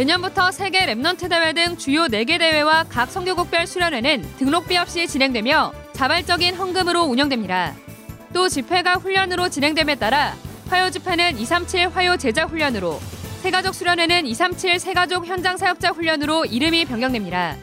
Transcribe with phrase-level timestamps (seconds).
[0.00, 6.54] 내년부터 세계 Remnant 대회 등 주요 4개 대회와 각 선교국별 수련회는 등록비 없이 진행되며 자발적인
[6.54, 7.74] 헌금으로 운영됩니다.
[8.32, 10.34] 또 집회가 훈련으로 진행됨에 따라
[10.70, 12.98] 화요 집회는 237 화요 제자 훈련으로
[13.42, 17.56] 새가족 수련회는 237 새가족 현장 사역자 훈련으로 이름이 변경됩니다.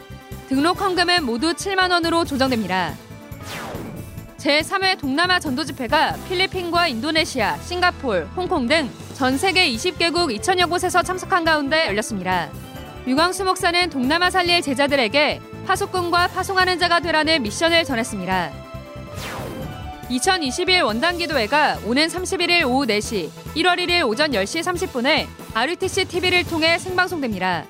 [0.48, 2.94] 등록 헌금은 모두 7만 원으로 조정됩니다.
[4.38, 11.44] 제3회 동남아 전도 집회가 필리핀과 인도네시아, 싱가폴, 홍콩 등 전 세계 20개국 2천여 곳에서 참석한
[11.44, 12.52] 가운데 열렸습니다.
[13.08, 18.52] 유광수 목사는 동남아 살릴 제자들에게 파수꾼과 파송하는 자가 되라는 미션을 전했습니다.
[20.12, 25.26] 2021 원단 기도회가 오는 31일 오후 4시, 1월 1일 오전 10시 30분에
[25.56, 27.66] RUTC TV를 통해 생방송됩니다.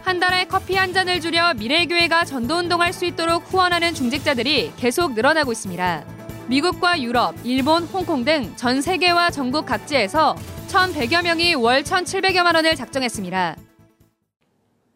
[0.00, 6.19] 한 달에 커피 한 잔을 줄여 미래교회가 전도운동할 수 있도록 후원하는 중직자들이 계속 늘어나고 있습니다.
[6.50, 10.34] 미국과 유럽, 일본, 홍콩 등 전 세계와 전국 각지에서
[10.66, 13.56] 1,100여 명이 월 1,700여만 원을 작정했습니다.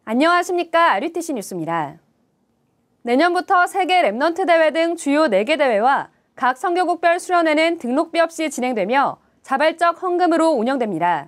[0.03, 0.91] 안녕하십니까.
[0.95, 1.95] RUTC 뉴스입니다.
[3.03, 10.03] 내년부터 세계 Remnant 대회 등 주요 4개 대회와 각 선교국별 수련회는 등록비 없이 진행되며 자발적
[10.03, 11.27] 헌금으로 운영됩니다.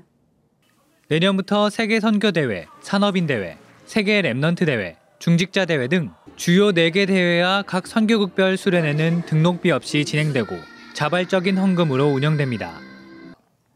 [1.07, 7.63] 내년부터 세계 선교 대회, 산업인 대회, 세계 Remnant 대회, 중직자 대회 등 주요 4개 대회와
[7.63, 10.55] 각 선교국별 수련회는 등록비 없이 진행되고
[10.93, 12.80] 자발적인 헌금으로 운영됩니다.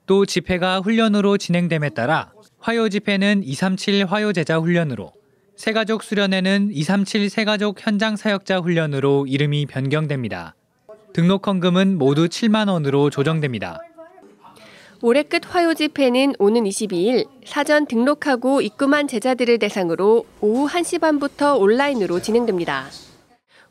[0.06, 5.12] 또 집회가 훈련으로 진행됨에 따라 화요 집회는 237 화요 제자 훈련으로
[5.58, 10.56] 세가족 수련회는 237 세가족 현장 사역자 훈련으로 이름이 변경됩니다.
[11.14, 13.80] 등록 헌금은 모두 7만 원으로 조정됩니다.
[15.04, 22.22] 올해 끝 화요 집회는 오는 22일 사전 등록하고 입금한 제자들을 대상으로 오후 1시 반부터 온라인으로
[22.22, 22.86] 진행됩니다.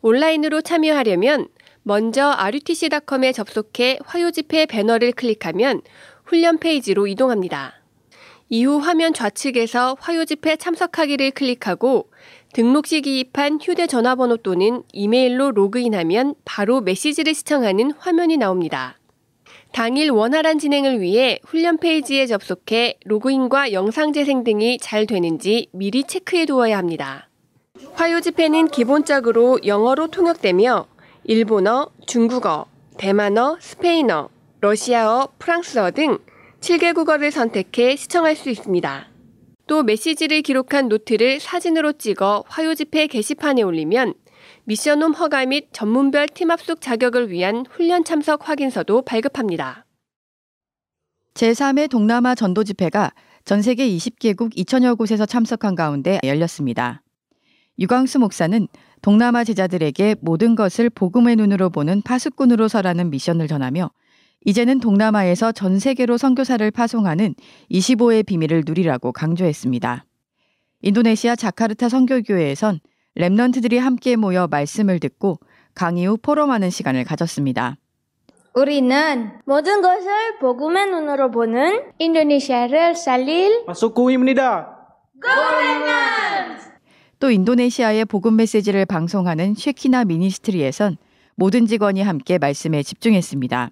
[0.03, 1.47] 온라인으로 참여하려면
[1.85, 5.83] 먼저 rutc.com에 접속해 화요 집회 배너를 클릭하면
[6.25, 7.75] 훈련 페이지로 이동합니다.
[8.49, 12.11] 이후 화면 좌측에서 화요 집회 참석하기를 클릭하고
[12.53, 19.00] 등록 시 기입한 휴대전화번호 또는 이메일로 로그인하면 바로 메시지를 시청하는 화면이 나옵니다.
[19.73, 26.47] 당일 원활한 진행을 위해 훈련 페이지에 접속해 로그인과 영상 재생 등이 잘 되는지 미리 체크해
[26.47, 27.29] 두어야 합니다.
[27.93, 30.87] 화요 집회는 기본적으로 영어로 통역되며
[31.25, 32.67] 일본어, 중국어,
[32.99, 34.29] 대만어, 스페인어,
[34.61, 36.19] 러시아어, 프랑스어 등
[36.61, 39.09] 7개 국어를 선택해 시청할 수 있습니다.
[39.67, 44.15] 또 메시지를 기록한 노트를 사진으로 찍어 화요 집회 게시판에 올리면
[44.65, 49.87] 미션홈 허가 및 전문별 팀 합숙 자격을 위한 훈련 참석 확인서도 발급합니다.
[51.35, 53.13] 제3회 동남아 전도 집회가
[53.45, 57.03] 전 세계 20개국 2천여 곳에서 참석한 가운데 열렸습니다.
[57.79, 58.69] 유광수 목사는
[59.01, 63.91] 동남아 제자들에게 모든 것을 복음의 눈으로 보는 파수꾼으로 서라는 미션을 전하며
[64.45, 67.35] 이제는 동남아에서 전 세계로 선교사를 파송하는
[67.71, 70.05] 25의 비밀을 누리라고 강조했습니다.
[70.83, 72.81] 인도네시아 자카르타 선교교회에선
[73.17, 75.39] 랩넌트들이 함께 모여 말씀을 듣고
[75.75, 77.77] 강의 후 포럼하는 시간을 가졌습니다.
[78.55, 84.77] 우리는 모든 것을 복음의 눈으로 보는 인도네시아를 살릴 파수꾼입니다.
[87.21, 90.97] 또 인도네시아의 복음 메시지를 방송하는 쉐키나 미니스트리에선
[91.37, 93.71] 모든 직원이 함께 말씀에 집중했습니다.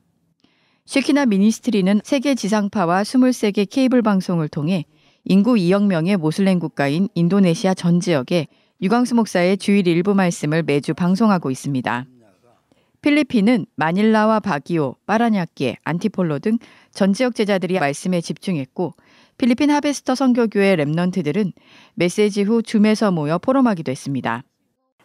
[0.86, 4.84] 쉐키나 미니스트리는 세계 지상파와 23개 케이블 방송을 통해
[5.24, 8.46] 인구 2억 명의 모슬렘 국가인 인도네시아 전 지역에
[8.80, 12.06] 유광수 목사의 주일 일부 말씀을 매주 방송하고 있습니다.
[13.00, 16.58] 필리핀은 마닐라와 바기오, 빠라냐끼, 안티폴로 등
[16.92, 18.94] 전 지역 제자들이 말씀에 집중했고
[19.36, 21.52] 필리핀 하베스터 선교교회 랩넌트들은
[21.94, 24.42] 메시지 후 줌에서 모여 포럼하기도 했습니다.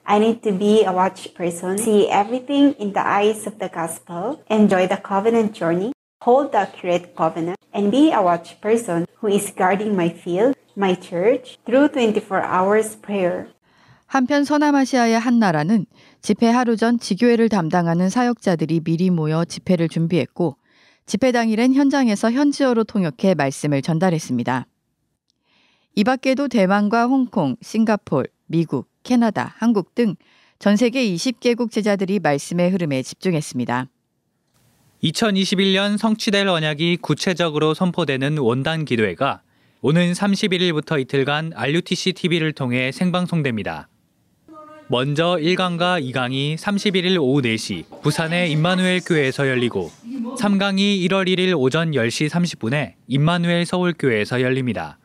[0.06, 4.41] I need to be a watch person, see everything in the eyes of the gospel,
[4.51, 9.53] enjoy the covenant journey, hold the accurate covenant, and be a watch person who is
[9.56, 13.47] guarding my field, my church, through 24 hours prayer.
[14.13, 15.85] 한편 서남아시아의 한 나라는
[16.22, 20.57] 집회 하루 전 지교회를 담당하는 사역자들이 미리 모여 집회를 준비했고
[21.06, 24.68] 집회 당일엔 현장에서 현지어로 통역해 말씀을 전달했습니다.
[25.95, 30.15] 이 밖에도 대만과 홍콩, 싱가폴, 미국, 캐나다, 한국 등
[30.63, 33.89] 전 세계 20개국 제자들이 말씀의 흐름에 집중했습니다.
[35.04, 39.42] 2021년 성취될 언약이 구체적으로 선포되는 원단 기도회가
[39.81, 43.89] 오는 31일부터 이틀간 RUTC TV를 통해 생방송됩니다.
[44.89, 49.89] 먼저 1강과 2강이 31일 오후 4시 부산의 임마누엘 교회에서 열리고
[50.38, 55.00] 3강이 1월 1일 오전 10시 30분에 임마누엘 서울교회에서 열립니다.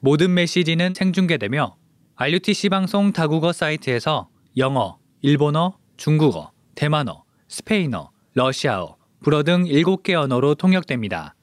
[0.00, 1.76] 모든 메시지는 생중계되며
[2.16, 11.34] RUTC 방송 다국어 사이트에서 영어, 일본어, 중국어, 대만어, 스페인어, 러시아어, 불어 등 7개 언어로 통역됩니다.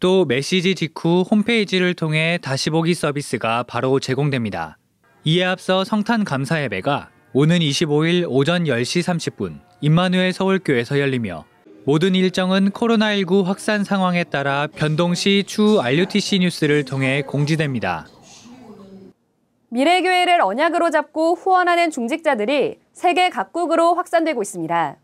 [0.00, 4.78] 또 메시지 직후 홈페이지를 통해 다시 보기 서비스가 바로 제공됩니다.
[5.24, 11.44] 이에 앞서 성탄 감사 예배가 오는 25일 오전 10시 30분 임마누엘 서울교에서 열리며
[11.84, 18.08] 모든 일정은 코로나19 확산 상황에 따라 변동 시 추후 RUTC 뉴스를 통해 공지됩니다.
[19.68, 24.96] 미래교회를 언약으로 잡고 후원하는 중직자들이 세계 각국으로 확산되고 있습니다.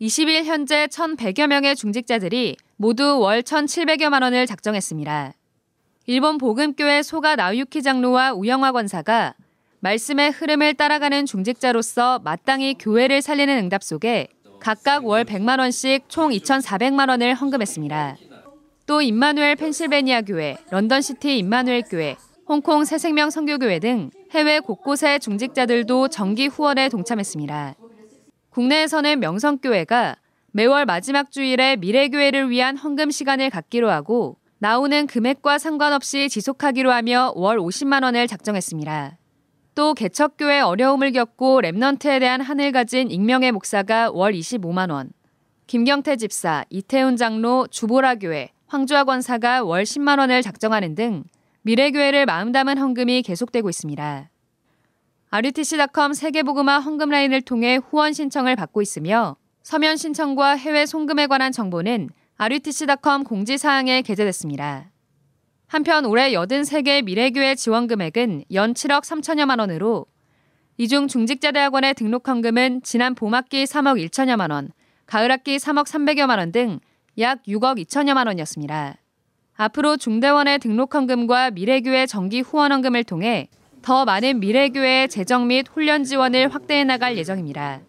[0.00, 5.34] 20일 현재 1,100여 명의 중직자들이 모두 월 1,700여만 원을 작정했습니다.
[6.12, 9.34] 일본 복음교회 소가 나우유키 장로와 우영화 권사가
[9.78, 14.26] 말씀의 흐름을 따라가는 중직자로서 마땅히 교회를 살리는 응답 속에
[14.58, 18.16] 각각 월 100만 원씩 총 2,400만 원을 헌금했습니다.
[18.86, 22.16] 또 임마누엘 펜실베니아 교회, 런던시티 임마누엘 교회,
[22.48, 27.76] 홍콩 새생명 선교교회 등 해외 곳곳의 중직자들도 정기 후원에 동참했습니다.
[28.50, 30.16] 국내에서는 명성교회가
[30.50, 37.56] 매월 마지막 주일에 미래교회를 위한 헌금 시간을 갖기로 하고 나오는 금액과 상관없이 지속하기로 하며 월
[37.56, 39.16] 50만 원을 작정했습니다.
[39.74, 45.12] 또 개척교회 어려움을 겪고 랩넌트에 대한 한을 가진 익명의 목사가 월 25만 원,
[45.66, 51.24] 김경태 집사, 이태훈 장로, 주보라 교회, 황주아 권사가 월 10만 원을 작정하는 등
[51.62, 54.28] 미래교회를 마음 담은 헌금이 계속되고 있습니다.
[55.30, 62.10] RUTC.com 세계보그마 헌금 라인을 통해 후원 신청을 받고 있으며 서면 신청과 해외 송금에 관한 정보는
[62.42, 64.90] RUTC.com 공지사항에 게재됐습니다.
[65.66, 70.06] 한편 올해 83개 미래교회 지원 금액은 연 7억 3천여만 원으로
[70.78, 74.70] 이 중 중직자대학원의 등록 헌금은 지난 봄학기 3억 1천여만 원,
[75.06, 76.80] 가을학기 3억 300여만 원 등
[77.18, 78.96] 약 6억 2천여만 원이었습니다.
[79.56, 83.48] 앞으로 중대원의 등록 헌금과 미래교회 정기 후원 헌금을 통해
[83.82, 87.82] 더 많은 미래교회의 재정 및 훈련 지원을 확대해 나갈 예정입니다.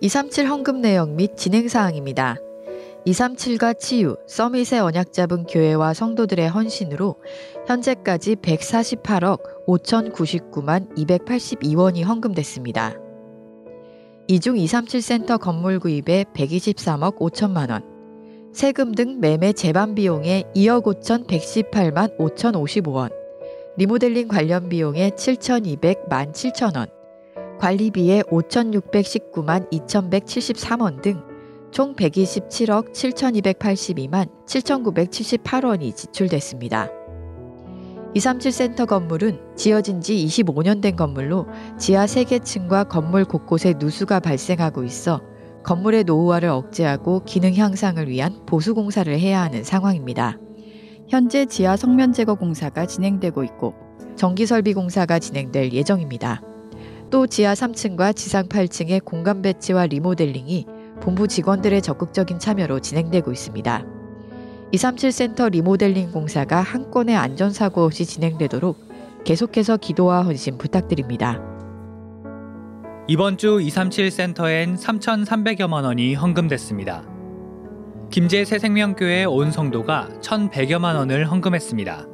[0.00, 2.36] 237 헌금 내용 및 진행 사항입니다.
[3.06, 7.16] 237과 치유, 서밋의 언약 잡은 교회와 성도들의 헌신으로
[7.66, 12.94] 현재까지 148억 5,099만 282원이 헌금됐습니다.
[14.28, 17.82] 이중 237 센터 건물 구입에 123억 5천만 원,
[18.52, 23.10] 세금 등 매매 재반 비용에 2억 5,118만 5,055원,
[23.76, 26.88] 리모델링 관련 비용에 7,200만 7천 원,
[27.58, 31.29] 관리비에 5,619만 2,173원 등
[31.70, 36.90] 총 127억 7,282만 7,978원이 지출됐습니다.
[38.14, 41.46] 237 센터 건물은 지어진 지 25년 된 건물로
[41.78, 45.20] 지하 3개층과 건물 곳곳에 누수가 발생하고 있어
[45.62, 50.38] 건물의 노후화를 억제하고 기능 향상을 위한 보수 공사를 해야 하는 상황입니다.
[51.08, 53.74] 현재 지하 성면 제거 공사가 진행되고 있고
[54.16, 56.42] 전기 설비 공사가 진행될 예정입니다.
[57.10, 60.66] 또 지하 3층과 지상 8층의 공간 배치와 리모델링이
[61.00, 63.84] 본부 직원들의 적극적인 참여로 진행되고 있습니다.
[64.72, 68.78] 237 센터 리모델링 공사가 한 건의 안전사고 없이 진행되도록
[69.24, 71.40] 계속해서 기도와 헌신 부탁드립니다.
[73.08, 77.04] 이번 주 237 센터엔 3,300여만 원이 헌금됐습니다.
[78.10, 82.09] 김제 새생명교회 온 성도가 1,100여만 원을 헌금했습니다.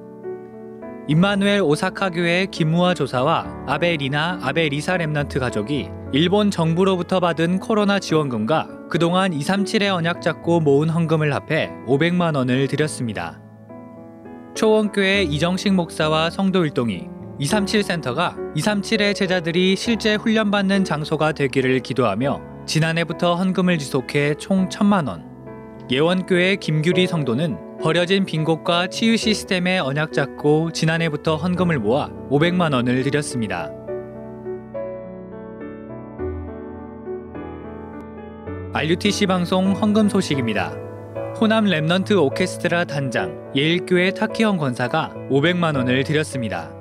[1.08, 8.00] 임마누엘 오사카 교회 김무아 조사와 아베 리나 아베 리사 Remnant 가족이 일본 정부로부터 받은 코로나
[8.00, 13.40] 지원금과 그동안 237의 언약 잡고 모은 헌금을 합해 500만 원을 드렸습니다.
[14.56, 17.06] 초원교회 이정식 목사와 성도 일동이
[17.38, 25.24] 237 센터가 237의 제자들이 실제 훈련받는 장소가 되기를 기도하며 지난해부터 헌금을 지속해 총 1천만 원.
[25.88, 33.02] 예원교회 김규리 성도는 버려진 빈 곳과 치유 시스템에 언약 잡고 지난해부터 헌금을 모아 500만 원을
[33.02, 33.70] 드렸습니다.
[38.72, 40.74] RUTC 방송 헌금 소식입니다.
[41.40, 46.72] 호남 Remnant 오케스트라 단장 예일교회 타키형 권사가 500만 원을 드렸습니다.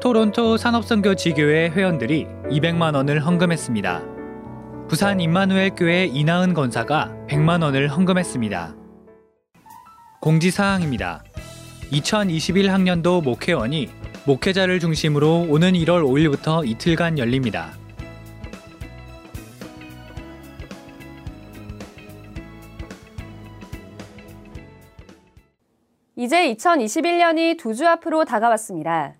[0.00, 4.02] 토론토 산업선교 지교회 회원들이 200만 원을 헌금했습니다.
[4.88, 8.77] 부산 임마누엘 교회 이나은 권사가 100만 원을 헌금했습니다.
[10.20, 11.22] 공지사항입니다.
[11.92, 13.88] 2021학년도 목회원이
[14.26, 17.70] 목회자를 중심으로 오는 1월 5일부터 이틀간 열립니다.
[26.16, 29.14] 이제 2021년이 두 주 앞으로 다가왔습니다.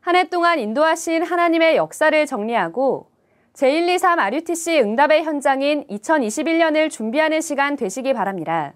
[0.00, 3.10] 한 해 동안 인도하신 하나님의 역사를 정리하고
[3.54, 8.74] 제123 RUTC 응답의 현장인 2021년을 준비하는 시간 되시기 바랍니다.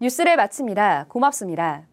[0.00, 1.06] 뉴스를 마칩니다.
[1.08, 1.87] 고맙습니다.